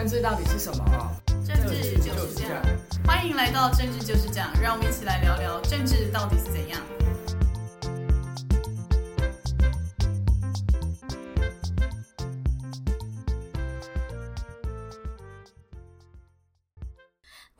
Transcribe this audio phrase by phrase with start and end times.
[0.00, 0.82] 政治到底是什么？
[1.46, 2.62] 政治就是这样。
[3.06, 6.80] 欢迎来到政治就是这样，让我们一起来聊聊政治到底是怎样。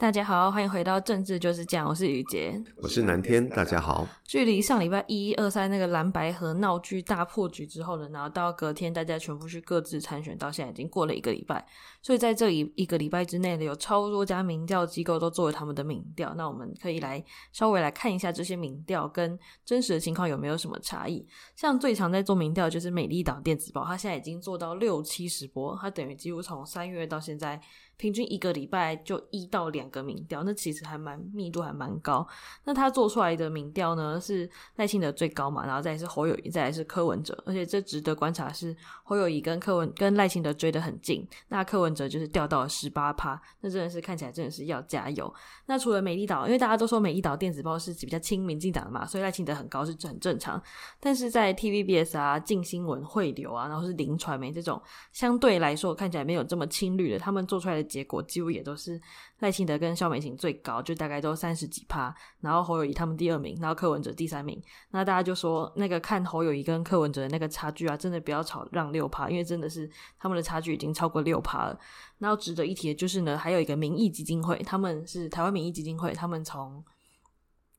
[0.00, 4.08] 大家好，欢迎回到政治就是这样，我是雨杰，我是南天，大家好。
[4.24, 11.62] 距离上礼拜一、一二三那个蓝白河闹剧大破局之后呢，然后到隔天大家全部去各自参选，到现在已经过了一个礼拜，
[12.00, 21.26] 所以在这一一个礼拜之内呢，有超多家民调机构都作为他们的民调，那我们可以来稍微来看一下这些民调跟真实的情况有没有什么差异。
[21.54, 27.60] 像最常在做民调就是美丽岛电子报，它现在已经做到六七十波，它等于几乎从三月到现在。
[28.00, 32.26] 平均一个礼拜就一到两个民调，那其实还蛮密度还蛮高。
[32.64, 37.36] 那他做出来的民调呢，是赖清德最高嘛，然后再是侯友宜，再来是柯文哲。
[37.44, 45.30] 而且这值得观察是侯友宜跟柯文跟赖清德追得很近，那柯文哲就是掉到了十八趴，那真的是看起来真的是要加油。
[45.66, 50.60] 那除了美丽岛，因为大家都说美丽岛电子报是比较亲民进党的嘛，所以赖清德很高是很正常。
[50.98, 54.80] 但是在 TVBS 啊、镜新闻、汇流啊，然后是林传媒这种
[55.12, 57.89] 相对来说看起来没有这么亲绿的，他们做出来的。
[57.90, 59.00] 结果几乎也都是
[59.40, 64.62] 赖清德跟肖美琴最高，就大概都三十几趴，然后侯友谊他们第二名，然后柯文哲第三名。
[64.92, 71.78] 那大家就说，那个看侯友谊跟柯文哲的那个差距啊，真的不要吵让六趴，因为真的是他们的差距已经超过六趴了。
[72.18, 76.84] 然后值得一提的就是呢，还有一个民意基金会，他们是台湾民意基金会，他们从。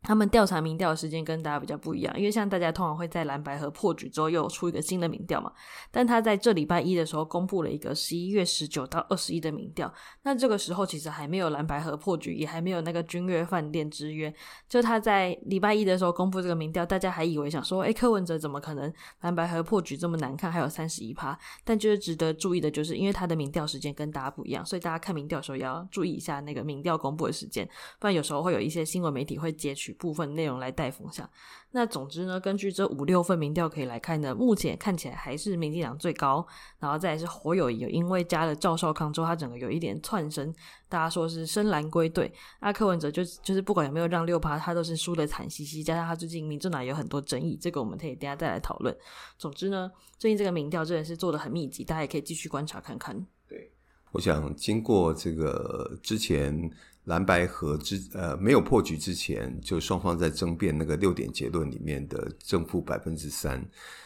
[0.03, 5.53] 他们调查民调的时间跟大家比较不一样，因为像大家通常会在蓝白合破局之后又出一个新的民调嘛，
[5.91, 9.93] 但他在这礼拜一的时候公布了一个十一月十九到二十一的民调，
[10.23, 14.33] 那这个时候其实还没有蓝白合破局，也还没有那个君悦饭店之约，
[14.67, 29.90] 就他在礼拜一的时候公布这个民调，大家还以为想说，诶，柯文哲怎么可能蓝白合破局这么难看，还有三十一趴，但就是值得注意的就是，因为他的民调时间跟大家不一样，所以大家看民调的时候也要注意一下那个民调公布的时间，不然有时候会有一些新闻媒体会截取。
[29.93, 31.29] 部分内容来带风向。
[31.73, 36.45] 那总之呢，根据这五六份民调可以来看呢，目前看起来还是民进党最高，
[36.79, 40.53] 然后再来是火友有，因为加了赵少康之后，他整个有一点窜升，
[40.89, 42.29] 大家说是深蓝归队。
[42.59, 48.95] 阿柯文哲就就是不管有没有让六趴，他都是输得惨兮兮，加上他最近民政党有很多争议，这个我们可以等下再来讨论。
[49.37, 53.15] 总之呢，最近这个民调真的是做得很密集，大家也可以继续观察看看。
[53.47, 53.71] 对，
[54.11, 56.69] 我想经过这个之前。
[57.05, 63.65] 蓝白合之呃没有破局之前，就双方在争辩那个六点结论里面的正负百分之三，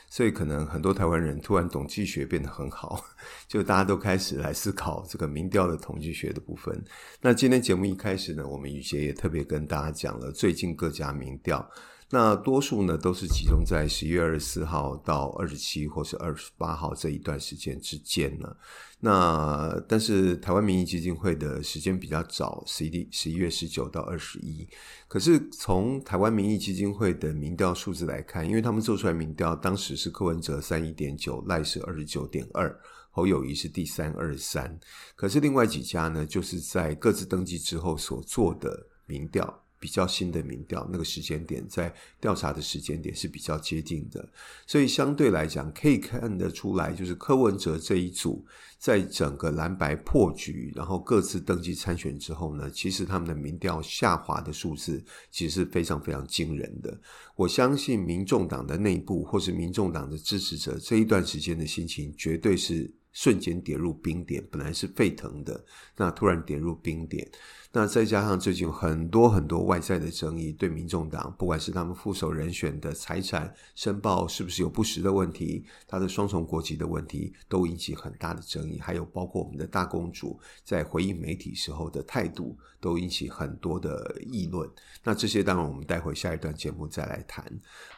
[0.10, 3.04] 所以可能很多台湾人突然统计学变得很好，
[3.50, 6.82] 就大家都开始来思考这个民调的统计学的部分。
[7.20, 11.70] 那今天节目一开始呢，我们雨洁也特别跟大家讲了最近各家民调。
[12.08, 18.56] 那多数呢都是集中在十一月二十四号到二十七或是二十八号这一段时间之间呢。
[19.06, 24.68] 那但是台湾民意基金会的时间比较早，十一十一月十九到二十一。
[25.08, 32.76] 可是从台湾民意基金会的民调数字来看，因为他们做出来民调，当时是柯文哲三一点九，赖是二十九点二，
[33.12, 34.80] 侯友谊是第三二三。
[35.16, 39.65] 可是另外几家呢，就是在各自登记之后所做的民调。
[39.85, 44.28] 比较新的民调，那个时间点在调查的时间点是比较接近的，
[44.66, 48.44] 所以相对来讲可以看得出来，就是柯文哲这一组
[48.79, 57.00] 在整个蓝白破局，然后各自登记参选之后呢，其实他们的民调下滑的数字其实是非常非常惊人的。
[57.35, 65.63] 我相信民众党的内部或是民众党的支持者这一段时间的心情绝对是瞬间跌入冰点，本来是沸腾的，
[65.96, 67.29] 那突然跌入冰点。
[67.78, 78.80] 那再加上最近很多很多外在的争议，对民众党，不管是他们副手人选的财产申报是不是有不实的问题，他的双重国籍的问题，都引起很大的争议。
[78.80, 84.70] 还有包括我们的大公主在回应媒体时候的态度，都引起很多的议论。
[85.04, 87.44] 那这些当然我们待会下一段节目再来谈。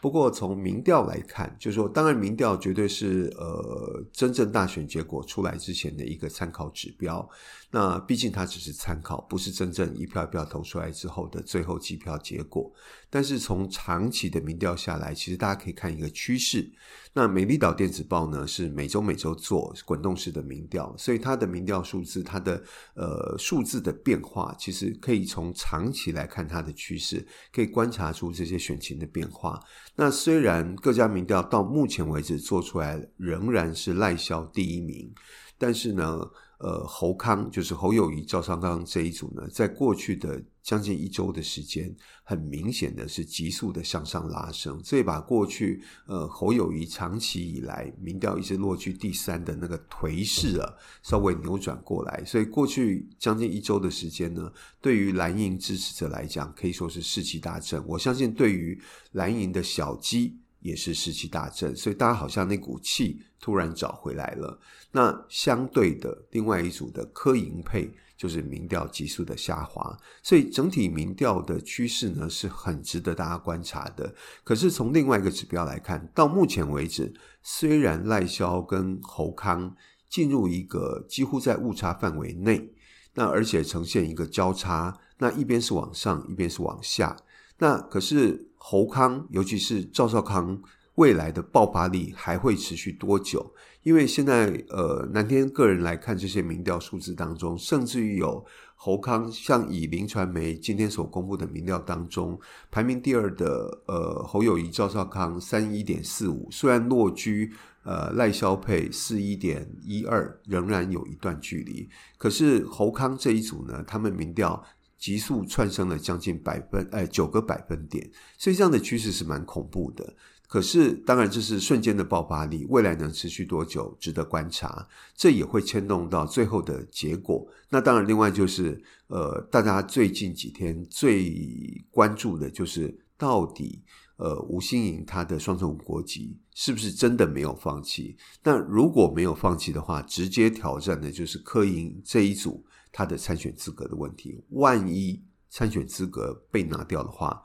[0.02, 7.30] 不过从民调来看，就是说，当然民调绝对是呃真正大选结果出来之前的一个参考指标。
[7.69, 12.72] 那毕竟它只是参考，不是真正一票一票投出来之后的最后计票结果。
[13.10, 16.69] 但是从长期的民调下来，其实大家可以看一个趋势。
[17.14, 22.64] 那美丽岛电子报呢，是每周每周做滚动式的民调，所以它的民调数字，它的
[22.96, 29.60] 呃数字的变化，其实可以从长期来看它的趋势，可以观察出这些选情的变化。
[29.96, 35.12] 那虽然各家民调到目前为止做出来仍然是赖萧第一名，
[35.58, 36.22] 但是呢，
[36.59, 50.74] 呃，侯康就是侯友谊、赵少康这一组呢，在过去的将近一周的时间，很明显的是急速的向上拉升，这也把过去呃侯友谊长期以来民调一直落居第三的那个颓势啊，
[51.04, 52.24] 稍微扭转过来。
[52.25, 54.51] 所以过去将近一周的时间呢，
[54.81, 57.83] 对于蓝营支持者来讲，可以说是士气大振。
[57.88, 58.81] 我相信对于
[59.12, 60.39] 蓝营的小鸡。
[60.59, 64.60] 也是士气大振，所以大家好像那股气突然找回来了。
[64.92, 74.13] 那相对的，另外一组的柯银配就是民调急速的下滑，所以整体民调的趋势呢是很值得大家观察的。
[74.44, 77.13] 可是从另外一个指标来看，到目前为止，
[77.44, 79.75] 虽然赖萧跟侯康
[80.10, 82.74] 进入一个几乎在误差范围内，
[83.13, 87.16] 那而且呈现一个交叉，那一边是往上，一边是往下。
[87.60, 90.62] 那可是侯康，尤其是赵少康，
[90.98, 93.54] 未来的爆发力还会持续多久？
[93.82, 98.46] 因为现在呃，南天个人来看这些民调数字当中，甚至于有
[98.76, 102.40] 侯康，像以林传媒今天所公布的民调当中，
[102.70, 107.54] 排名第二的呃侯友宜、赵少康三一点四五，虽然落居
[107.84, 111.88] 呃赖萧配四一点一二，仍然有一段距离。
[112.18, 114.64] 可是侯康这一组呢，他们民调。
[115.00, 120.12] 急速窜升了将近百分，哎，九个百分点，所以这样的趋势是蛮恐怖的。
[120.48, 124.88] 可是，当然这是瞬间的爆发力，未来能持续多久，值得观察。
[125.16, 127.46] 这也会牵动到最后的结果。
[127.70, 133.84] 那当然，另外就是，呃，大家最近几天最关注的就是，到底，
[134.16, 138.16] 呃，吴欣盈他的双重国籍是不是真的没有放弃？
[138.42, 142.66] 那如果没有放弃的话，直接挑战的就是柯银这一组。
[142.90, 147.44] 他的参选资格的问题，万一参选资格被拿掉的话，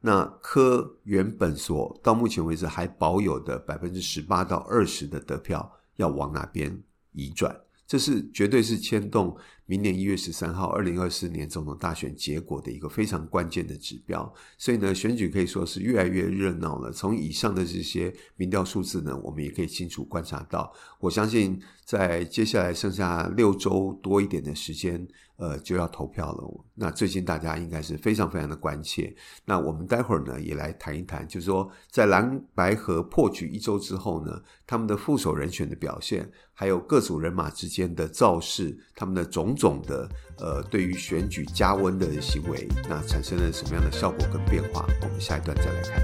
[0.00, 7.54] 那柯原本所到目前为止还保有的百分之十八到二十的得票，要往哪边移转？
[7.86, 9.36] 这是绝对是牵动
[9.68, 14.32] 明年一月十三号二零二四年总统大选结果的一个非常关键的指标。
[14.56, 16.90] 所以呢，选举可以说是越来越热闹了。
[16.90, 20.72] 从以上的这些民调数字呢，我们也可以清楚观察到。
[20.98, 25.06] 我相信在接下来剩下六周多一点的时间。
[25.38, 26.64] 呃，就要投票了。
[26.74, 29.14] 那最近大家应该是非常非常的关切。
[29.44, 40.08] 那我们待会儿呢，也来谈一谈，就是说在蓝白河破局一周之后呢，他们的副手人选的表现，还有各组人马之间的造势，他们的总种的
[40.38, 44.86] 呃，对于选举加温的行为，那产生了什么样的效果跟变化？
[45.02, 46.00] 我们下一段再来看。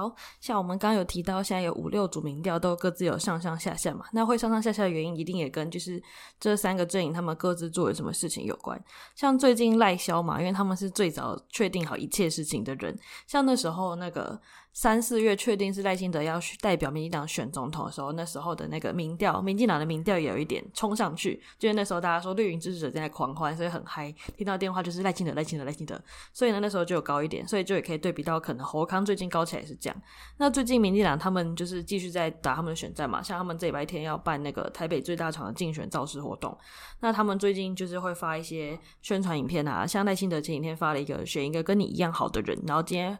[0.00, 4.06] 好，像我们刚刚有提到，现在有五六组民调都各自有上上下下嘛。
[4.12, 6.02] 那会上上下下的原因，一定也跟就是
[6.38, 8.82] 这三个阵营他们各自做了什么事情有关。
[9.14, 14.40] 像最近赖萧嘛，因为他们是最早确定好一切事情的人，像那时候那个。
[14.72, 26.00] 三四月确定是赖清德要代表民进党选总统的时候，那时候的那个民调，民进党的民调也有一点冲上去，就是那时候大家说绿营支持者正在狂欢，所以很嗨，听到电话就是赖清德，赖清德，赖清德，
[26.32, 30.02] 所以呢那时候就有高一点，所以就也可以对比到可能侯康最近高起来是这样。
[30.38, 36.56] 那最近民进党他们就是继续在打他们的选战嘛，像他们这礼拜天要办那个台北最大场的竞选造势活动，
[37.00, 43.18] 那他们最近就是会发一些宣传影片啊，像赖清德前几天发了一个选一个跟你一样好的人，然后今天。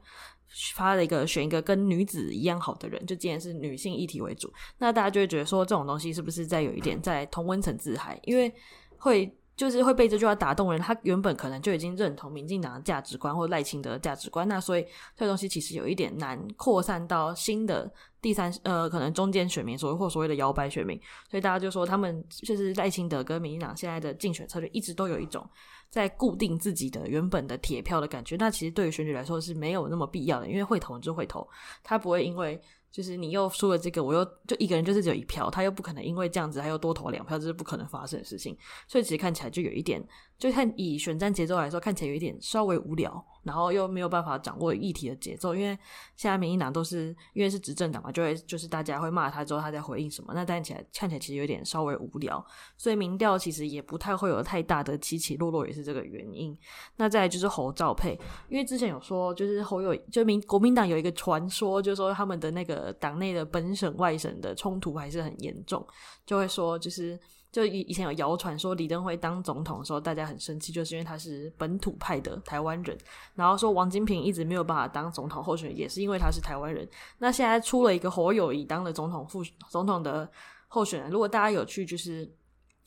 [0.75, 8.19] 发了一个选一个跟女子一样好的人，就既然是女性议题为主，那大家就会觉得说这种东西是不是在有一点在同温层自嗨？
[8.25, 8.53] 因为
[8.99, 25.49] 会就是会被这句话打动人，他原本可能就已经认同民进党的价值观或赖清德的价值观，那所以这东西其实有一点难扩散到新的第三呃可能中间选民所谓或所谓的摇摆选民，所以大家就说他们就是赖清德跟民进党现在的竞选策略一直都有一种。
[25.91, 31.47] 在固定自己的原本的铁票的感觉，那其实对于选举来说是没有那么必要的，因为会投就会投，
[31.83, 32.61] 他不会因为
[32.93, 38.57] 就是你又输了这个，我又就一个人就是只有一票，他又不可能因为这样子他又多投两票，这是不可能发生的事情。
[38.87, 40.01] 所以其实看起来就有一点，
[40.41, 45.55] 就看以选战节奏来说，看起来有一点稍微无聊，然后又没有办法掌握议题的节奏。
[45.55, 45.79] 因为
[46.17, 52.45] 现在民进党都是因为是执政党嘛，就会就是大家会骂他之后，他在回应什么，那看起来看起来其实有点稍微无聊。
[52.77, 56.57] 所以民调其实也不太会有太大的起起落落，也是这个原因。
[56.97, 58.19] 那再来就是侯赵配，
[58.49, 62.91] 因为之前有说就是侯友就民国民党有一个传说，就是说他们的那个。
[63.01, 65.87] 党内的本省外省的冲突还是很严重，
[66.25, 67.19] 就会说，就是
[67.53, 72.97] 就以以前有谣传说李登辉当总统的时候，大家很生气，就是因为他是本土派的台湾人，
[73.35, 76.89] 然后说王金平一直没有办法当总统候选人，也是因为他是台湾人。
[77.19, 80.31] 那现在出了一个侯友宜当了总统副总统的
[80.69, 82.31] 候选人，如果大家有去就是。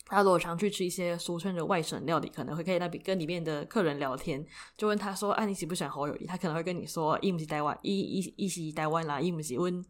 [0.05, 4.45] 他如果常去吃一些俗称的外省料理，可能会可以那边跟里面的客人聊天，
[4.77, 9.83] 就问他说：“啊，你喜不喜欢侯友谊？”他可能会跟你说：“伊不是台湾，伊伊伊是台湾啦，伊不是温，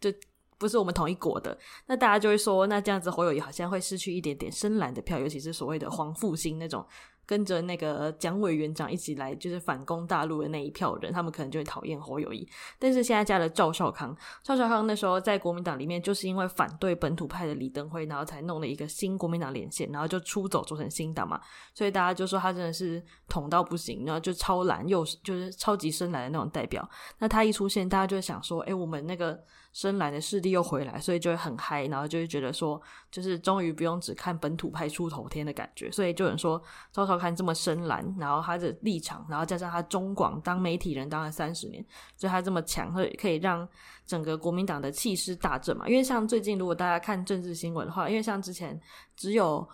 [0.00, 0.10] 就
[0.58, 6.84] 不是我们同一国的。”那大家就会说：“那这样子侯友谊好像会失去一点点深蓝的票，尤其是所谓的黄复兴那种。”
[7.28, 12.48] 跟着那个蒋委员长一起来，就是反攻大陆的那一票人，他们可能就会讨厌侯友谊。
[12.78, 21.38] 但是现在加了赵少康，赵少康那时候在国民党里面，就是因为反对本土派的李登辉，然后才弄了一个新国民党连线，然后就出走做成新党嘛。
[21.74, 26.88] 所以大家就说他真的是统到不行，然后就超蓝又就是超级深蓝的那种代表。
[27.18, 29.38] 那他一出现，大家就想说，哎，我们那个。
[29.72, 35.90] 深蓝的势力又回来，所以就会很嗨，然后就会觉得说，就是终于不用只看本土派出头天的感觉。
[35.90, 36.60] 所以就有人说，
[36.92, 41.84] 赵少康这么深蓝，然后他的立场，然后加上他中广当媒体人当了三十年，
[42.16, 43.68] 所以他这么强，会可以让
[44.06, 45.88] 整个国民党的气势大振嘛。
[45.88, 48.80] 因为像最近如果大家看政治新闻的话，因为像之前
[49.16, 49.68] 只有。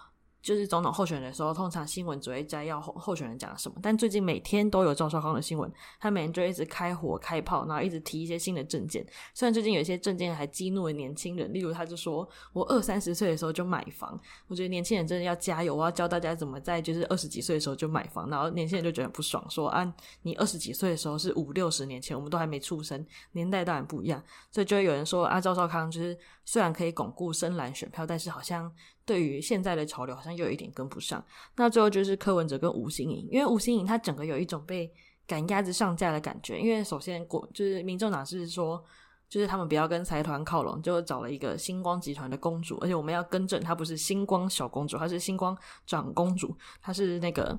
[0.44, 3.78] 就是总统候选人的时候，通常新闻只会摘要候选人讲什么。
[3.82, 9.02] 但最近每天都有赵少康的新闻，他每天就一直开火开炮，然后一直提一些新的政见。
[9.32, 18.28] 虽然最近有一些政见还激怒了年轻人，例如他就说：“我二三十岁的时候就买房。”我觉得年轻人真的要加油，我要教大家怎么在就是二十几岁的时候就买房。
[18.28, 24.22] 然后年轻人就觉得不爽，说：“啊，你二十几岁的时候是五六十年前，我们都还没出生，年代当然不一样。”
[24.52, 28.70] 所以就会有人说：“啊，赵少康就是虽然可以巩固深蓝选票，但是好像。”
[29.06, 31.24] 对于现在的潮流，好像又有一点跟不上。
[31.56, 34.92] 那最后就是柯文哲跟吴欣颖，因为吴欣颖她整个有一种被
[35.26, 36.58] 赶鸭子上架的感觉。
[36.58, 38.82] 因为首先国就是民众党是说，
[39.28, 45.56] 就是他们不要跟财团靠拢，就找了一个星光集团的公主，而且我们要更正，她不是星光小公主，她是星光
[45.86, 47.58] 长公主，她是那个。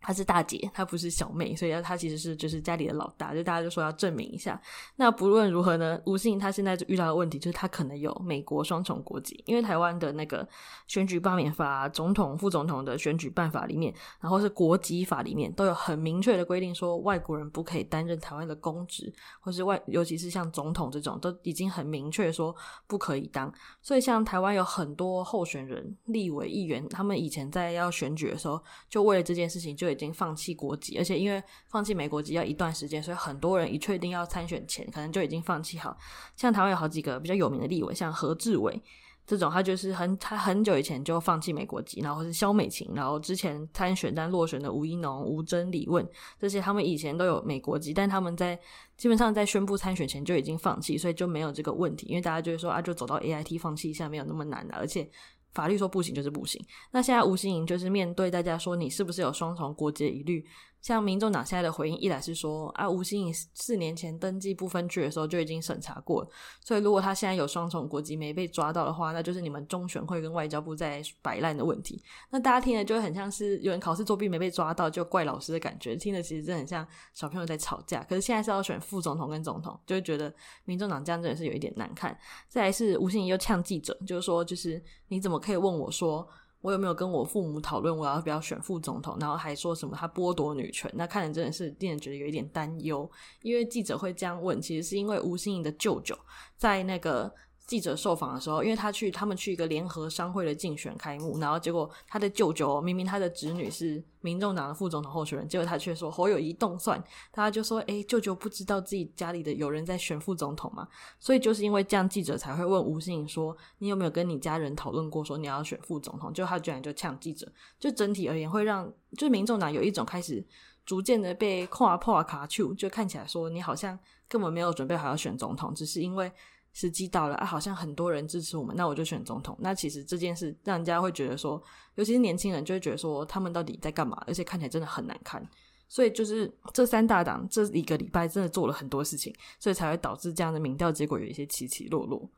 [0.00, 4.60] 她是大姐，她不是小妹，所以她其实是就是家里的老大，就大家就说要证明一下。
[4.96, 10.46] 那不论如何呢，吴欣盈她现在就遇到的问题就是她可能有美国双重国籍，因为台湾的那个
[10.86, 23.52] 选举罢免法、总统、副总统的选举办法里面，然后是国籍法里面都有很明确的规定，说外国人不可以担任台湾的公职，或是外尤其是像总统这种都已经很明确说不可以当。
[23.82, 29.89] 所以像台湾有很多候选人、立委、议员，他们以前在要选举的时候，就为了这件事情就。
[29.90, 35.96] 已经放弃国籍，而且因为放弃美国籍要一段时间，所以很多人一确定要参选前，可能就已经放弃好。
[36.36, 38.80] 像台湾有好几个比较有名的立委，像何志伟
[39.26, 46.06] 这种，他就是很他很久以前就放弃美国籍，然后是萧美琴，然后之前参选但落选的吴怡农、吴峥、李问
[46.38, 48.58] 这些，他们以前都有美国籍，但他们在
[48.96, 52.06] 基本上在宣布参选前就已经放弃，所以就没有这个问题。
[52.08, 55.08] 因为大家就会说啊，就走到 AIT 放弃一下没有那么难的，而且。
[55.52, 56.60] 法律说不行就是不行。
[56.92, 60.44] 那现在吴心莹就是面对大家说你是不是有双重国籍疑虑？
[60.80, 66.28] 像民众党现在的回应，一来是说啊，吴欣盈四年前登记不分区的时候就已经审查过了，
[66.64, 72.02] 所以如果他现在有双重国籍没被抓到的话，那就是你们中选会跟外交部在摆烂的问题。
[72.30, 78.02] 那大家听了就很像是有人考试作弊没被抓到就怪老师的感觉，听着其实真的很像小朋友在吵架。
[78.04, 80.32] 可是现在是要选副总统跟总统，就会觉得
[80.64, 82.18] 民众党这样真的是有一点难看。
[82.48, 86.26] 再来是吴欣盈又呛记者，就是说就是你怎么可以问我说？
[86.60, 89.16] 我有没有跟我父母讨论我要不要选副总统？
[89.20, 90.90] 然后还说什么他剥夺女权？
[90.94, 93.10] 那看人真的是令人觉得有一点担忧。
[93.42, 96.18] 因为记者会这样问，其实是因为吴心怡的舅舅
[96.56, 97.32] 在那个。
[97.70, 107.00] 记者受访的时候，因为他去他们去一个联合商会的竞选开幕，然后结果他的舅舅明明他的侄女是民众党的副总统候选人，结果他却说侯友宜动算，
[107.30, 110.88] 大家就说：“诶，舅舅不知道自己家里的有人在选副总统吗？”
[111.20, 117.46] 所以就是因为这样，记者才会问吴欣盈说：“你有没有跟你家人讨论过，说你要选副总统？”就他居然就呛记者，
[117.78, 120.44] 就整体而言会让就民众党有一种开始
[120.84, 123.96] 逐渐的被跨破卡丘，就看起来说你好像
[124.28, 126.32] 根本没有准备好要选总统，只是因为。
[126.72, 129.56] 时机到了啊，好像很多人支持我们，那我就选总统。
[129.60, 131.62] 那其实这件事让人家会觉得说，
[131.96, 134.22] 尤其是年轻人就会觉得说，他们到底在干嘛？
[134.26, 135.46] 而且看起来真的很难看。
[135.88, 142.30] 所以就是这三大党这一个礼拜真的做了很多事情，所以才会导致这样的民调结果有一些起起落落。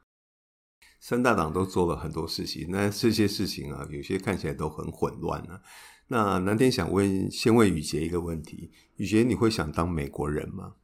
[0.99, 5.61] 三大党都做了很多事情，那这些事情啊，有些看起来都很混乱啊。
[6.09, 10.77] 那南天想问，先问宇杰一个问题：宇杰，你会想当美国人吗？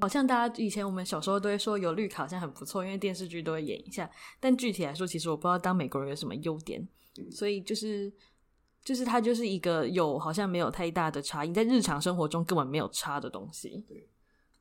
[0.00, 4.10] 好像大家以前我们小时候都会说有绿卡好像很不错，因为电视剧都会演一下。
[4.40, 6.86] 但具体来说，其实我不知道当美国人有什么优点，
[7.30, 8.12] 所以就是
[8.82, 13.84] 就是它就是一个有好像没有太大的差异，在日常生活中根本没有差的东西。
[13.88, 14.08] 对，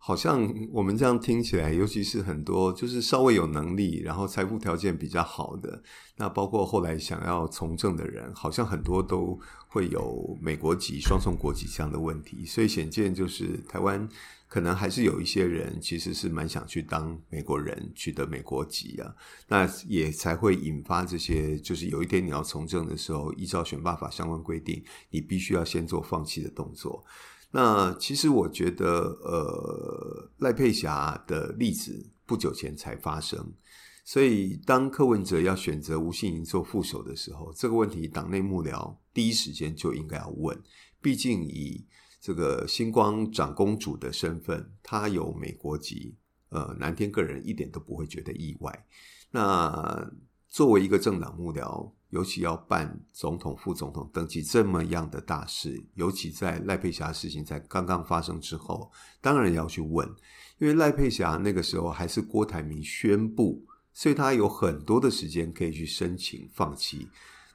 [0.06, 5.82] 好像我们这样听起来，尤其是很多就是稍微有能力，然后财富条件比较好的，
[6.18, 12.46] 那包括后来想要从政的人，好像很多都会有美国籍、双重国籍这样的问题。
[12.46, 14.10] 所以显见就是台湾。
[14.46, 19.16] 可能还是有一些人其实是蛮想去当美国人，取得美国籍啊，
[19.48, 27.04] 那也才会引发这些，就是有一天你要从政的时候，依照选罢法相关规定，你必须要先做放弃的动作。
[27.54, 33.54] 那其实我觉得，呃，赖佩霞的例子不久前才发生，
[34.04, 40.62] 所以当柯文哲要选择吴欣盈做副手的时候，这个问题党内幕僚第一时间就应该要问，
[41.02, 41.86] 毕竟以。
[42.26, 46.16] 这个星光长公主的身份，她有美国籍，
[46.52, 48.86] 呃，南天个人一点都不会觉得意外。
[49.30, 50.10] 那
[50.48, 60.08] 作为一个政党幕僚，尤其要办总统、副总统登记这么样的大事，尤其在赖佩霞事情在刚刚发生之后，当然要去问，
[60.60, 67.08] 因为赖佩霞那个时候还是郭台铭宣布，所以他有很多的时间可以去申请放弃。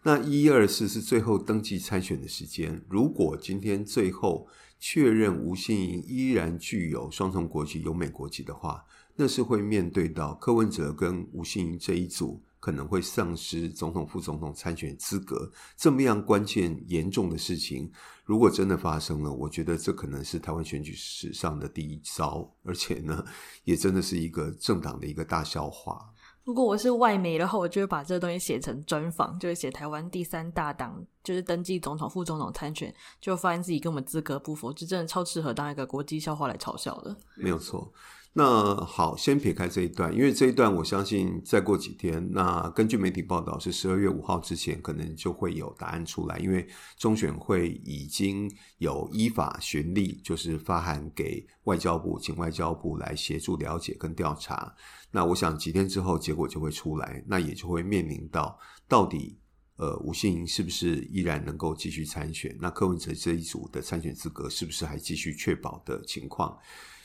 [0.03, 2.85] 那一二四是最后登记参选的时间。
[2.89, 4.49] 如果今天最后
[4.81, 8.85] 确认吴欣盈依然具有双重国籍、有美国籍的话，
[9.15, 17.91] 那是会面对到柯文哲跟吴欣盈这一组可能会丧失总统、副总统参选资格这么样关键严重的事情。
[18.25, 23.25] 如果真的发生了，我觉得这可能是台湾选举史上的第一招，而且呢，
[23.65, 26.13] 也真的是一个政党的一个大笑话。
[26.45, 37.15] 如果我是外媒的话，我就会把这个东西写成专访，就会写台湾第三大党就是登记总统、副总统参选，就发现自己跟我们资格不符，就真的超适合当一个国际笑话来嘲笑的。
[37.37, 37.93] 没有错。
[38.35, 46.65] 那好，先撇开这一段，因为这一段我相信再过几天，那根据媒体报道是十二月五号之前，可能就会有答案出来，因为
[46.97, 54.73] 中选会已经有依法循例，就是发函给外交部，请外交部来协助了解跟调查。
[55.11, 58.57] 那我想几天之后结果就会出来，那也就会面临到
[58.87, 59.37] 到底
[59.77, 62.57] 呃吴信盈是不是依然能够继续参选？
[62.61, 66.57] 那柯文哲这一组的参选资格是不是还继续确保的情况？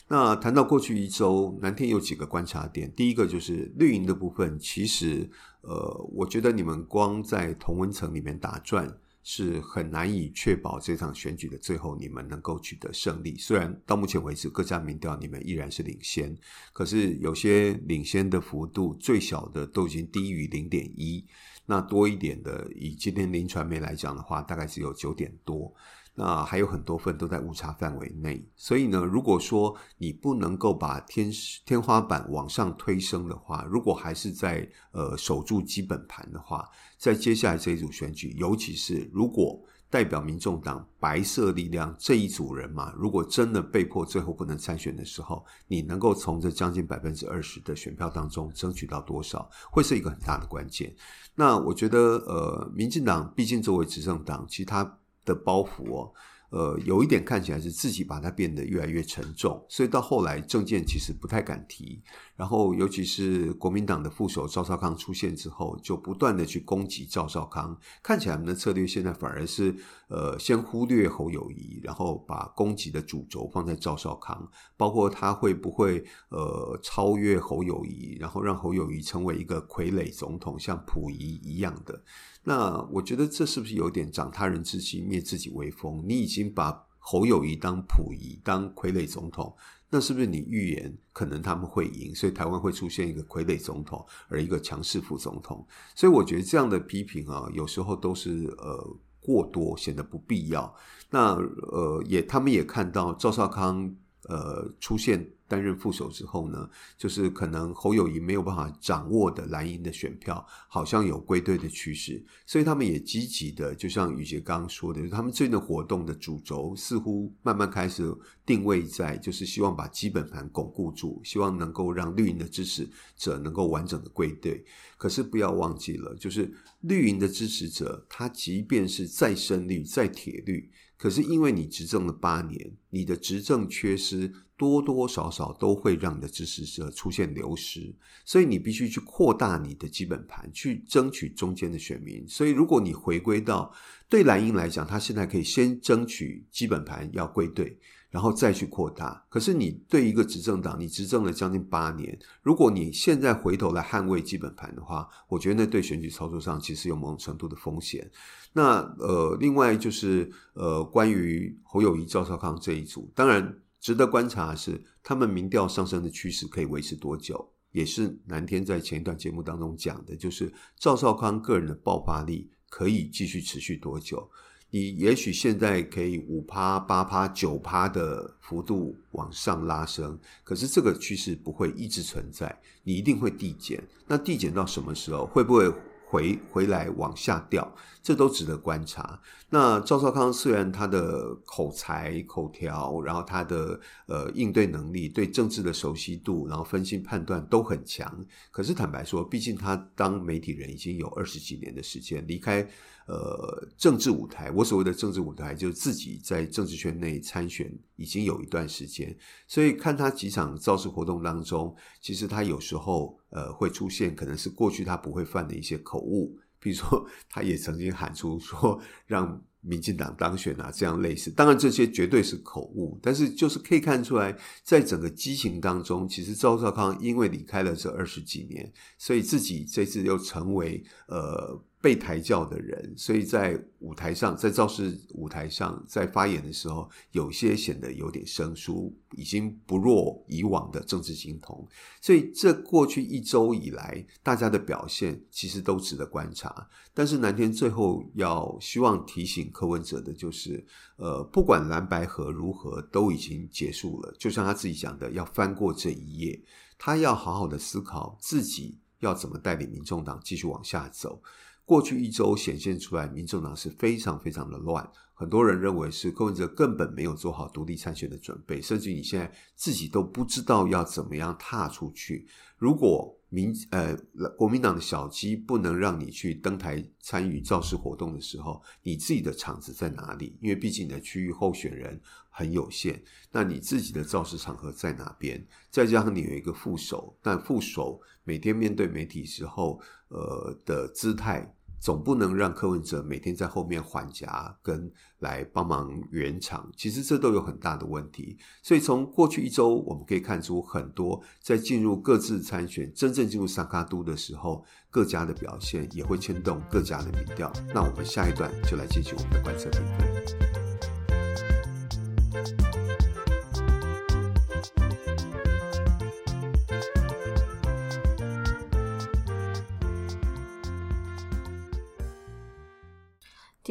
[0.08, 2.92] 那谈到过去一周，南天有几个观察点。
[2.96, 5.28] 第一个就是绿营的部分，其实，
[5.62, 13.38] 呃，我觉得你们光在同温层里面打转，是很难以确保这场选举的最后你们能够取得胜利。
[13.38, 16.38] 虽然到目前为止各家民调你们依然是领先，
[16.74, 21.26] 可是有些领先的幅度最小的都已经低于零点一，
[21.66, 25.74] 那多一点的，以今天林传媒来讲的话，大概只有九点多。
[26.16, 31.32] 那还有很多份都在误差范围内，所以呢，如果说你不能够把天
[31.66, 50.96] 天花板往上推升的话，如果还是在呃守住基本盘的话，在接下来这一组选举，尤其是如果代表民众党白色力量这一组人马，如果真的被迫最后不能参选的时候，你能够从这将近百分之二十的选票当中争取到多少，会是一个很大的关键。
[51.34, 55.00] 那我觉得，呃，民进党毕竟作为执政党，其他。
[55.26, 56.14] 的包袱哦，
[56.50, 62.02] 呃，有一点看起来是自己把它变得越来越沉重，所以到后来政见其实不太敢提。
[62.36, 67.78] 然后，尤其是国民党的副手赵少康出现之后，就不断的去攻击赵少康。
[68.02, 69.76] 看起来我们的策略现在反而是，
[70.08, 82.04] 呃，先忽略侯友谊，然后把攻击的主轴放在赵少康，包括他会不会呃超越侯友谊，然后让侯友谊成为一个傀儡总统，像溥仪一样的。
[82.44, 86.04] 那我觉得这是不是有点长他人志气，灭自己威风？
[86.04, 89.56] 你已经把侯友谊当溥仪，当傀儡总统。
[89.94, 95.64] 那是不是你预言可能他们会赢，所以台湾会出现一个傀儡总统，而一个强势副总统？
[95.94, 100.76] 所以我觉得这样的批评啊，有时候都是呃过多，显得不必要。
[101.12, 103.96] 那呃也他们也看到赵少康
[104.30, 105.30] 呃出现。
[105.46, 118.04] 担任副手之后呢，就是可能侯友宜没有办法掌握的蓝营的选票，好像有归队的趋势，所以他们也积极的，就像宇杰刚刚说的，他们最近的活动的主轴似乎慢慢开始
[118.44, 124.66] 定位在，就是希望把基本盘巩固住，希望能够让绿营的支持者能够完整的归队。
[124.98, 130.72] 可是不要忘记了，就是绿营的支持者，他即便是再深绿、再铁绿。
[131.04, 142.26] 可是因为你执政了八年，你的执政缺失多多少少都会让你的支持者出现流失，所以你必须去扩大你的基本盘，去争取中间的选民。
[142.26, 143.70] 所以如果你回归到
[144.08, 147.78] 对蓝营来讲，他现在可以先争取基本盘要归队。
[148.10, 158.08] 然后再去扩大，可是你对一个执政党，你执政了将近八年，如果你现在回头来捍卫基本盘的话，我觉得那对选举操作上其实有某种程度的风险。
[158.56, 174.30] 那呃，另外就是呃，关于侯友宜、赵少康这一组，当然值得观察的是他们民调上升的趋势可以维持多久，也是南天在前一段节目当中讲的，就是赵少康个人的爆发力可以继续持续多久。
[174.70, 183.84] 你也许现在可以五趴、八趴、九趴的幅度往上拉升，可是这个趋势不会一直存在，你一定会递减。
[184.08, 185.26] 那递减到什么时候？
[185.26, 185.74] 会不会？
[186.14, 189.20] 回回来往下掉，这都值得观察。
[189.50, 202.68] 那赵少康虽然他的口才、口条，然后他的呃应对能力、对政治的熟悉度，然后分析判断都很强，可是坦白说，毕竟他当媒体人已经有二十几年的时间，离开
[203.08, 204.52] 呃政治舞台。
[204.52, 209.16] 我所谓的政治舞台，就是自己在政治圈内参选已经有一段时间，
[209.48, 213.18] 所以看他几场造势活动当中，其实他有时候。
[213.34, 221.30] 呃，会出现可能是过去他不会犯的一些口误，比如说，他也曾经喊出说让民进党当选啊，这样类似。
[221.30, 231.62] 当然，这些绝对是口误，但是就是可以看出来，在整个激情当中，其实赵少康因为离开了这二十几年，所以自己这次又成为呃。
[231.84, 241.68] 被抬轿的人，所以在舞台上，在造势舞台上，在发言的时候，有些显得有点生疏，已经不若以往的政治精通。
[242.00, 246.66] 所以这过去一周以来，大家的表现其实都值得观察。
[246.94, 250.66] 但是南天最后要希望提醒柯文哲的就是，
[250.96, 254.16] 呃，不管蓝白河如何，都已经结束了。
[254.18, 256.42] 就像他自己讲的，要翻过这一页，
[256.78, 261.22] 他要好好的思考自己要怎么带领民众党继续往下走。
[261.66, 264.90] 过去一周显现出来，民众党是非常非常的乱。
[265.16, 272.28] 很多人认为是柯文哲根本没有做好独立参选的准备，甚至你现在自己都不知道要怎么样踏出去。
[272.58, 273.96] 如果民呃
[274.38, 280.38] 国民党的小鸡不能让你去登台参与造势活动的时候，你自己的场子在哪里？
[280.42, 285.46] 因为毕竟你的区域候选人很有限，那你自己的造势场合在哪边？
[285.70, 291.56] 再加上你有一个副手，但副手每天面对媒体时候，呃的姿态。
[291.84, 298.38] 总不能让柯文哲每天在后面缓颊跟来帮忙圆场，其实这都有很大的问题。
[298.62, 307.52] 所以从过去一周，我们可以看出很多在进入各自参选、真正进入三卡都的时候，各家的表现也会牵动各家的民调。
[307.74, 310.63] 那我们下一段就来进行我们的观测评分。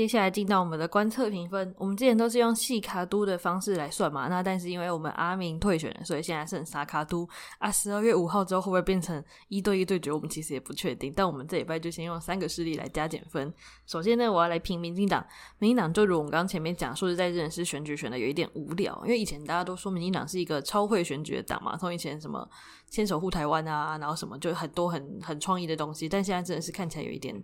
[0.02, 7.70] 接下来进到我们的观测评分，我们之前都是用细卡都的方式来算嘛，那但是因为我们阿明退选了，所以现在剩三脚督啊。
[7.70, 10.10] 十二月五号之后会不会变成一对一对决？
[10.10, 11.12] 我们其实也不确定。
[11.14, 13.54] 但我们这礼拜就先用三个势力来加减分。
[13.86, 15.24] 首先呢，我要来评民进党，
[15.60, 22.44] 民进党就如我们刚前面讲，说实在，真的是选举选的有一点无聊，因为以前大家都说民进党是一个超会选举的党嘛，从以前什么
[22.90, 27.40] 先守护台湾啊，然后什么就很多很很创意的东西，但现在真的是看起来有一点。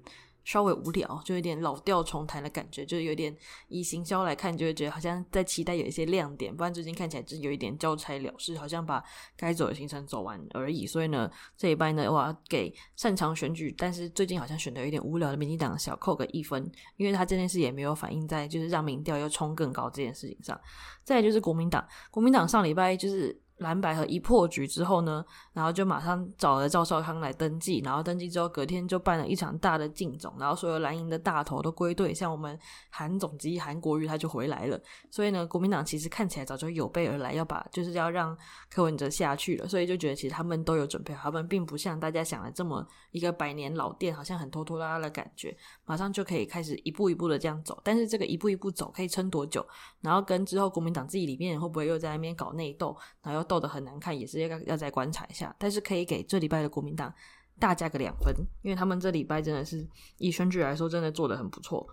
[0.49, 3.37] 稍微无聊，就有点老调重弹的感觉，就有点
[3.69, 9.05] 以行销来看，就会觉得好像在期待有一些亮点，不然最近看起来就有一点交差了事，好像把
[9.37, 10.87] 该走的行程走完而已。
[10.87, 20.59] 所以呢，这一拜呢，我要给擅长选举，但是最近好像选的有点无聊的民进党小扣个一分，因为他这件事也没有反映在就是让民调要冲更高这件事情上。
[21.05, 23.39] 再就是国民党，国民党上礼拜就是。
[23.59, 32.59] 蓝白合一破局之后呢，然后就马上找了赵少康来登记，然后登记之后隔天就办了一场大的竞总，然后所有蓝营的大头都归队，像我们
[32.91, 34.81] 韩总机韩国瑜他就回来了。
[35.11, 38.37] 所以呢，国民党其实看起来早就有备而来，要把就是要让
[38.71, 47.81] 柯文哲下去了，所以就觉得其实他们都有准备好，他们并不像大家想的这么一个百年老店，好像很拖拖拉拉的感觉，马上就可以开始一步一步的这样走。
[47.83, 49.67] 但是这个一步一步走可以撑多久？
[50.01, 55.55] 然后跟之后国民党自己里面会不会又在那边搞内斗，然后又斗得很难看，也是要要再观察一下。
[55.59, 57.13] 但是可以给这礼拜的国民党
[57.59, 58.33] 大加个两分，
[58.63, 59.85] 因为他们这礼拜真的是
[60.19, 61.85] 以选举来说，真的做得很不错。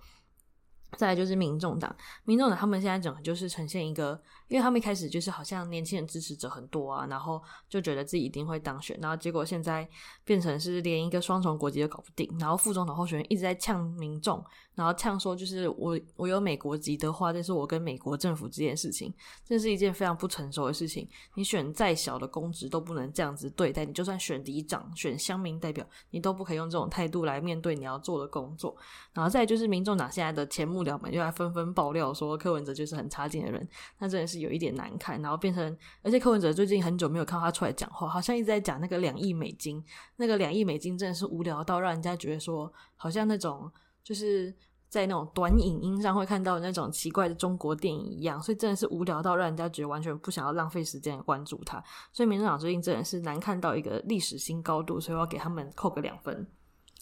[0.98, 9.88] 再来就是民众党，民众党他们现在整个就是呈现一个，因为他们一开始就是好像年轻人支持者很多啊，然后就觉得自己一定会当选，然后结果现在
[10.24, 14.44] 变成是连一个双重国籍都搞不定，然后副总统候选人一直在呛民众，
[14.76, 19.14] 然后呛说就是我我有美国籍的话，这是我跟美国政府这件事情，
[19.46, 21.08] 这是一件非常不成熟的事情。
[21.36, 28.76] 你选再小的公职都不能这样子对待，你就算选里长、选乡民代表，你都不可以用这种态度来面对你要做的工作。
[29.14, 33.67] 然后再就是民众党现在的前目僚们又来纷纷爆料说柯文哲就是很差劲的人，
[34.00, 35.21] 那真的是有一点难看。
[35.21, 39.84] 然后变成，而且柯文哲最近很久没有看他出来讲话，好像一直在讲那个两亿美金，
[40.15, 43.69] 那个两亿美金真的是无聊到让人家觉得说，好像那种
[44.04, 44.56] 就是
[44.88, 51.84] 在那种短影音上会看到那种奇怪的中国电影一样，所以真的是无聊到让人家觉得完全不想要浪费时间关注他。
[52.13, 56.48] 所以民众党最近真的是难看到一个历史新高度，所以我要给他们扣个两分。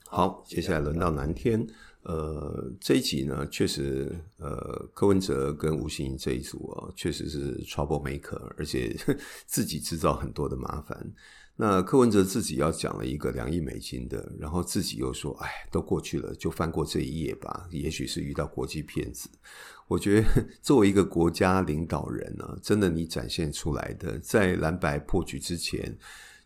[0.07, 1.67] 好，接下来轮到南天。
[2.03, 8.95] 呃，这一集呢，确实，呃，柯文哲跟吴欣这一组啊，确实是 trouble maker，而且
[9.47, 11.13] 自己制造很多的麻烦。
[11.55, 17.67] 那柯文哲自己要讲了一个两亿美金的，然后自己又说，哎，都过去了，就翻过这一页吧。
[17.69, 19.29] 也许是遇到国际骗子。
[19.87, 20.27] 我觉得
[20.61, 25.95] 作为一个国家领导人呢，真的你展现出来的，在蓝白破局之前，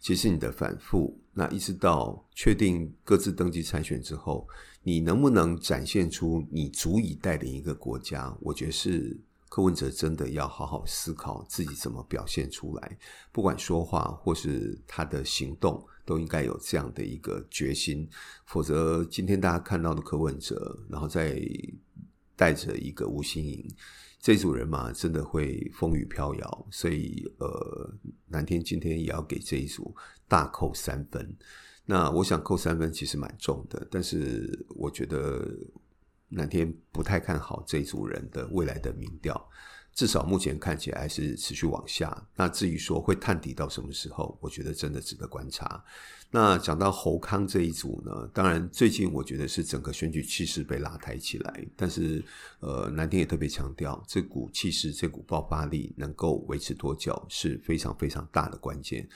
[0.08, 4.48] 其实你的反复，那一直到确定各自登记参选之后。
[4.82, 8.34] 你能不能展现出你足以带领一个国家？
[8.39, 12.98] 我觉得是柯文哲真的要好好思考自己怎么表现出来，
[13.34, 18.10] 不管说话或是他的行动，都应该有这样的一个决心。
[18.46, 21.38] 否则，今天大家看到的柯文哲，然后再
[22.38, 23.67] 带着一个吴欣盈
[24.19, 26.67] 这组人马，真的会风雨飘摇。
[26.71, 27.93] 所以，呃，
[28.27, 29.95] 南天今天也要给这一组
[30.27, 31.36] 大扣三分。
[31.86, 35.47] 那我想扣三分其实蛮重的，但是我觉得
[36.27, 39.49] 南天不太看好这一组人的未来的民调，
[39.98, 42.16] 至少目前看起来还是持续往下。
[42.36, 45.84] 那至于说会探底到什么时候，我觉得真的值得观察。
[46.30, 52.24] 那讲到侯康这一组呢，当然最近我觉得是整个选举气势被拉抬起来，但是
[52.60, 59.10] 呃，南天也特别强调，这股气势、这股爆发力能够维持多久是非常非常大的关键。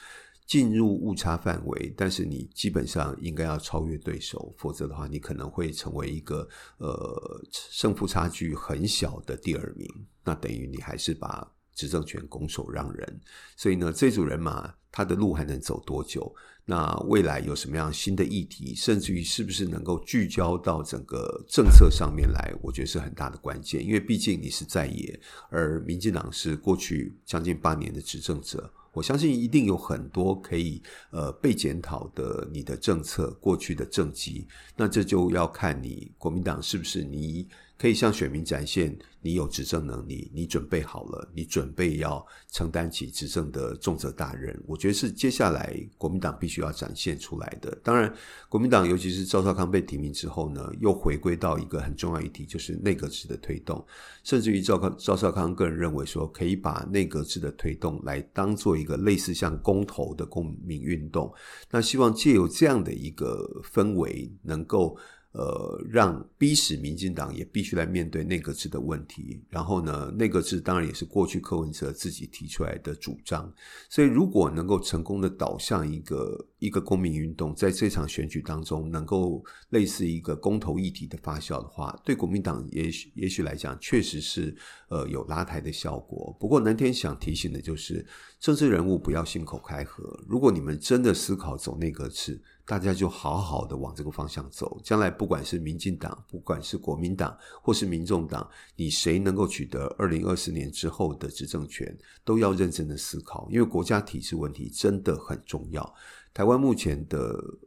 [0.52, 6.46] 进入误差范围，但是你基本上应该要超越对手，否则的话，你可能会成为一个
[6.78, 9.88] 呃胜负差距很小的第二名，
[10.26, 13.22] 那等于你还是把执政权拱手让人。
[13.56, 16.36] 所以呢，这组人马他的路还能走多久？
[16.66, 22.54] 那未来有什么样新的议题，甚至于是不是能够聚焦到整个政策上面来？
[22.62, 25.18] 我觉得是很大的关键，因为毕竟你是在野，
[25.50, 28.70] 而民进党是过去将近八年的执政者。
[28.94, 37.48] 我相信一定有很多可以呃被检讨的你的政策过去的政绩，那这就要看你国民党是不是你
[37.82, 38.96] 可以向选民展现。
[39.24, 44.60] 你有执政能力，你准备好了，你准备要承担起执政的重责大任。
[44.66, 47.78] 我觉得是接下来国民党必须要展现出来的。
[47.84, 48.12] 当然，
[48.50, 53.86] 国民党尤其是赵少康被提名之后呢，又回归到一个很重要议题，就是内阁制的推动。
[54.24, 61.32] 甚至于赵康赵少康个人认为说，可以把内阁制的推动来当做一个类似像公投的公民运动。
[61.70, 64.98] 那希望借由这样的一个氛围，能够。
[65.34, 69.42] 呃，让逼使民进党也必须来面对内阁制的问题。
[69.50, 73.52] 然后呢，内阁制当然也是过去柯文哲自己提出来的主张。
[73.90, 84.54] 所以，如果能够成功的导向一个一个公民运动，在这场选举当中能够类似一个公投议题的发酵的话，对国民党也许也许来讲，确实是
[84.90, 86.36] 呃有拉抬的效果。
[86.40, 88.06] 不过，南天想提醒的就是，
[88.40, 90.20] 政治人物不要信口开河。
[90.28, 105.94] 如果你们真的思考走内阁制，大家就好好的往这个方向走，将来不管是民进党，不管是国民党，或是民众党，你谁能够取得二零二四年之后的执政权，都要认真的思考，因为国家体制问题真的很重要。
[106.34, 107.18] 台湾目前的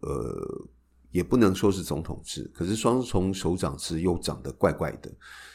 [0.01, 0.67] 呃，
[1.11, 5.13] 也不能说是总统制，可是双重首长制又长得怪怪的。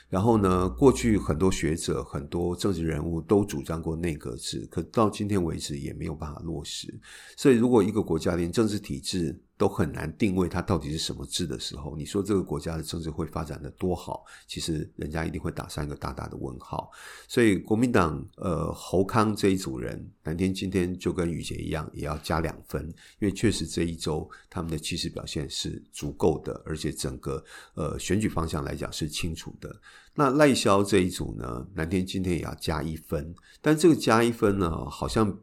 [0.10, 6.94] 然后呢，过去很多学者、很多政治人物都主张过内阁制，可到今天为止也没有办法落实。
[7.38, 14.24] 所以，如果一个国家连政治体制，都很难定位它到底是什么制的时候，你说这个国家的政治会发展的多好？
[14.48, 16.90] 其实人家一定会打上一个大大的问号。
[17.28, 22.88] 所以国民党呃侯康这一组人，南天今天就跟宇杰一样，也要加两分，
[23.20, 27.44] 因为确实这一周他们的气势表现是足够的，而且整个
[27.74, 29.70] 呃选举方向来讲是清楚的。
[30.16, 35.38] 那赖萧这一组呢，南天今天也要加一分，但这个加一分呢，好像。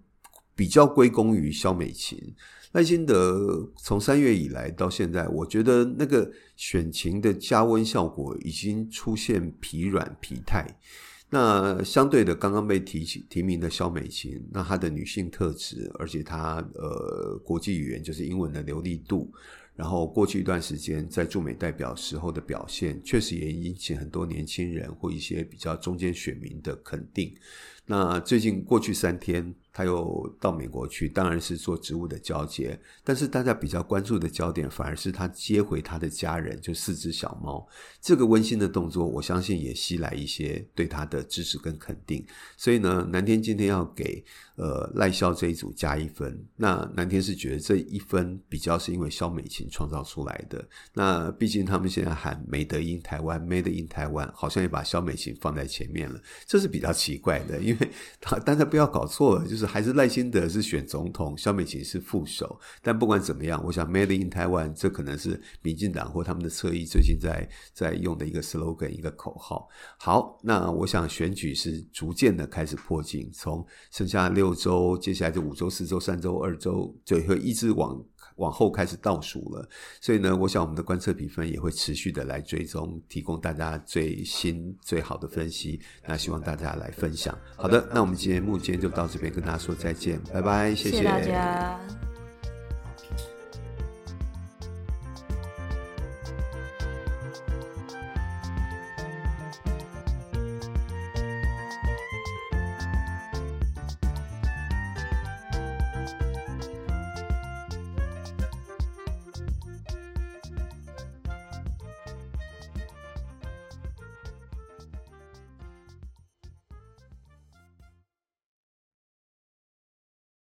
[0.58, 2.18] 比较归功于萧美琴。
[2.76, 10.78] 赖清德从三月以来到现在，我觉得那个选情的加温效果已经出现疲软疲态。
[11.30, 19.32] 那相对的，刚刚被提起提名的萧美琴，那她的女性特质，而且她呃国际语言就是英文的流利度，
[19.74, 27.34] 然后过去一段时间在驻美代表时候的表现，确实也引起很多年轻人或一些比较中间选民的肯定。
[27.86, 29.54] 那最近过去三天。
[29.76, 32.80] 他又到美国去，当然是做职务的交接。
[33.04, 37.68] 但是大家比较关注的焦点，反而是他接回他的家人，就四只小猫。
[38.00, 42.24] 这个温馨的动作，我相信也吸来一些对他的支持跟肯定。
[42.56, 44.24] 所以呢，南天今天要给
[44.56, 46.44] 呃赖萧这一组加一分。
[46.56, 50.66] 那南天是觉得这一分比较是因为萧美琴创造出来的。
[50.92, 57.60] 那毕竟他们现在喊 “Made in 台湾 ”，“Made in 台湾”，好像也把萧美琴放在前面了，这是比较奇怪的。
[57.60, 57.90] 因为
[58.20, 59.66] 他大家不要搞错了，就是。
[59.76, 62.58] 还是赖清德是选总统，萧美琴是副手。
[62.80, 69.68] 但不管怎么样，我想 “Made in Taiwan” 这可能是民进党或他们的侧翼最近在在用的一个 slogan，一个口号。
[69.98, 78.02] 好，那我想选举是逐渐的开始破镜，从剩下六周，接下来就五周、四周、三周、二周，就会一直往。
[78.36, 79.66] 往后开始倒数了，
[79.98, 85.80] 所以呢，我想我们的观测比分也会持续的来追踪，提供大家最新最好的分析。
[86.06, 87.34] 那希望大家来分享。
[87.56, 91.80] 好的，那我们节目今天就到这边跟大家说再见，拜拜，谢谢，谢谢大家。